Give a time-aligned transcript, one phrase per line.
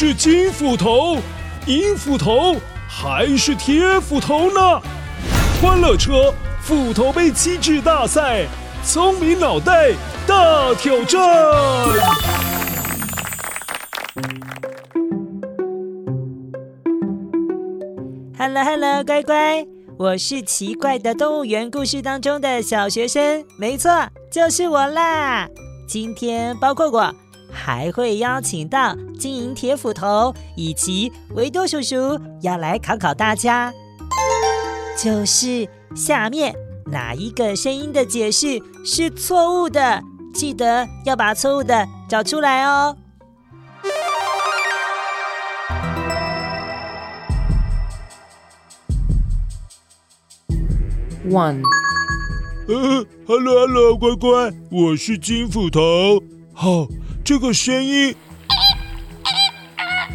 [0.00, 1.18] 是金斧头、
[1.66, 2.54] 银斧头
[2.88, 4.80] 还是铁斧头呢？
[5.60, 6.32] 欢乐车
[6.62, 8.46] 斧头杯机智大赛，
[8.84, 9.90] 聪明脑袋
[10.24, 11.20] 大挑战。
[18.38, 19.66] Hello，Hello，乖乖，
[19.98, 23.90] 我是奇怪的动物园故事当中的小学生，没错，
[24.30, 25.48] 就是我啦。
[25.88, 27.12] 今天包括我。
[27.68, 33.70] 还会邀请到金银铁斧头以及维多叔叔要来考考大家，
[34.96, 36.54] 就是下面
[36.86, 40.02] 哪一个声音的解释是错误的？
[40.32, 42.96] 记得要把错误的找出来哦。
[51.28, 51.60] One，
[52.66, 55.80] 呃，Hello，Hello，乖乖，我是金斧头，
[56.54, 56.88] 好、oh。
[57.28, 58.16] 这个声音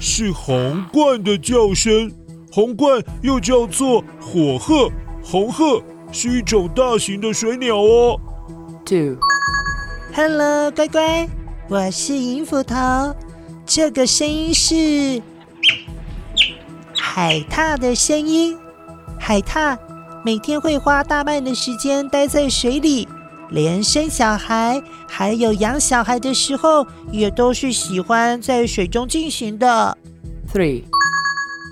[0.00, 2.12] 是红鹳的叫声，
[2.50, 4.90] 红鹳又叫做火鹤，
[5.22, 8.20] 红鹤是一种大型的水鸟哦。
[8.84, 11.28] Two，Hello，乖乖，
[11.68, 13.14] 我是银斧头，
[13.64, 15.22] 这个声音是
[16.92, 18.58] 海獭的声音，
[19.16, 19.78] 海獭
[20.24, 23.06] 每天会花大半的时间待在水里。
[23.50, 29.96] 连生小孩，还有养小孩的时候，也都是喜欢在水中进行的。
[30.52, 30.84] Three，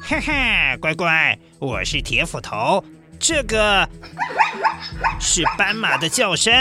[0.02, 2.84] 哈哈，乖乖，我是铁斧头。
[3.18, 3.88] 这个
[5.18, 6.52] 是斑马的叫声。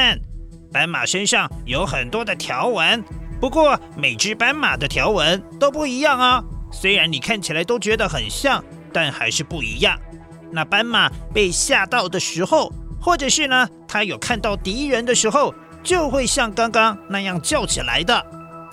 [0.72, 3.04] 斑马身上有很多的条纹，
[3.40, 6.44] 不过每只斑马的条纹都不一样啊。
[6.72, 10.00] 虽然你看起来都觉得很像，但还是不一样。
[10.52, 12.74] 那斑马被吓到的时候。
[13.06, 18.26] 或者是呢，他有看到敌人的时候，就会像刚刚那样叫起来的。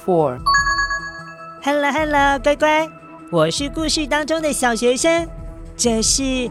[0.02, 2.88] Four，Hello Hello，乖乖，
[3.30, 5.28] 我是故事当中的小学生，
[5.76, 6.50] 这是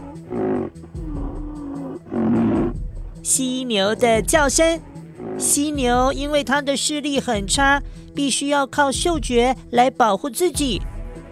[3.24, 4.80] 犀牛的叫声。
[5.36, 7.82] 犀牛因为它的视力很差，
[8.14, 10.80] 必须要靠嗅觉来保护自己。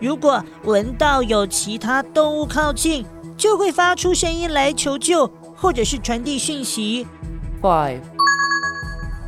[0.01, 3.07] 如果闻到有其他动物靠近，
[3.37, 5.31] 就会发出声音来求救。
[5.61, 7.05] 或者是传递讯息。
[7.61, 8.03] Five，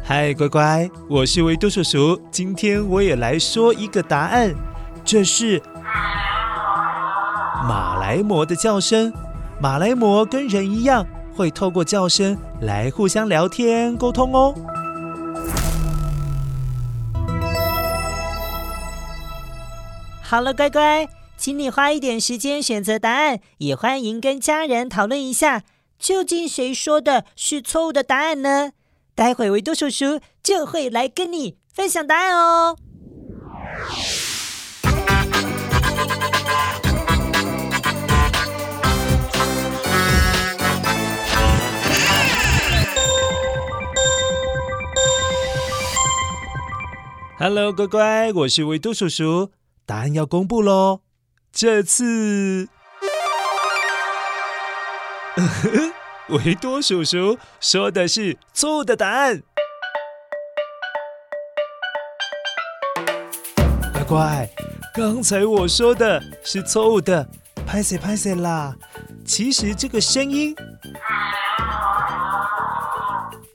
[0.04, 2.20] 嗨，乖乖，我是维多叔叔。
[2.30, 4.54] 今天我也来说一个答案，
[5.04, 5.60] 这是
[7.66, 9.12] 马来貘的叫声。
[9.60, 11.04] 马来貘跟人一样，
[11.34, 14.54] 会透过叫声来互相聊天沟通哦。
[20.22, 25.62] 好了，乖乖，请你花一点时间选择答案，也欢迎跟家人讨论一下。
[26.00, 28.72] 究竟谁说的是错误的答案呢？
[29.14, 32.78] 待会维多叔叔就会来跟你分享答案哦。
[47.38, 49.50] Hello，乖乖，我是维多叔叔，
[49.84, 51.02] 答案要公布喽。
[51.52, 52.70] 这次。
[56.28, 59.42] 维多叔叔说的是错误的答案。
[63.92, 64.50] 乖乖，
[64.94, 67.28] 刚才我说的是错误的，
[67.66, 68.74] 拍谢拍谢啦。
[69.24, 70.54] 其实这个声音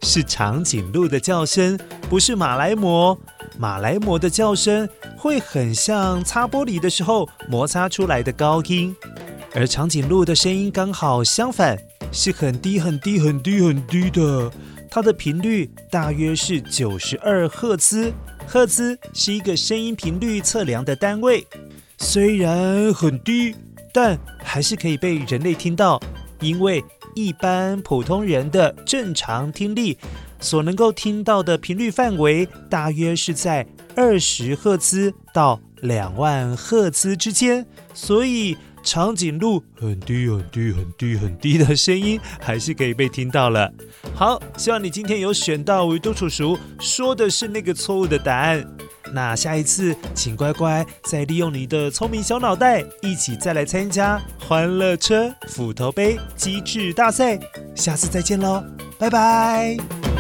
[0.02, 1.78] 是长颈鹿的叫声，
[2.10, 3.18] 不是马来貘。
[3.58, 8.94] 马来貘的叫声会很像擦玻璃的时候摩擦出来的高音。
[9.58, 11.78] 而长颈鹿的声音刚好相反，
[12.12, 14.52] 是很低很低很低很低的，
[14.92, 18.12] 它的频率大约是九十二赫兹。
[18.46, 21.48] 赫兹是一个声音频率测量的单位，
[21.98, 23.56] 虽然很低，
[23.94, 26.02] 但还是可以被人类听到。
[26.42, 26.84] 因为
[27.16, 29.98] 一般普通人的正常听力
[30.42, 38.58] 所能够听到的频率范围，大约是在二十赫兹到两万赫兹之间，所以。
[38.86, 43.70] 长颈鹿很低很低很低很低的声音还是可以被听到了。
[44.14, 48.66] 好，希望你今天有选到维多叔叔说的是那个错误的答案。
[49.12, 57.40] 那下一次请乖乖再利用你的聪明小脑袋，一起再来参加欢乐车斧头杯机智大赛。
[57.76, 58.64] 下次再见喽，
[59.00, 60.15] 拜拜。